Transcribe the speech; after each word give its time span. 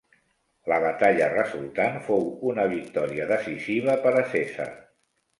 La 0.71 0.77
batalla 0.83 1.25
resultant 1.33 1.99
fou 2.07 2.25
una 2.51 2.65
victòria 2.71 3.27
decisiva 3.33 3.99
per 4.07 4.15
a 4.23 4.25
Cèsar. 4.33 4.67